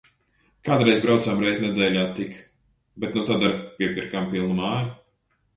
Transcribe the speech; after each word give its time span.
Kādreiz 0.69 1.01
braucām 1.03 1.43
reizi 1.47 1.61
nedēļā 1.65 2.07
tik. 2.21 2.39
Bet 3.05 3.15
nu 3.19 3.25
tad 3.31 3.47
ar’ 3.51 3.55
piepirkām 3.79 4.29
pilnu 4.33 4.61
māju. 4.65 4.91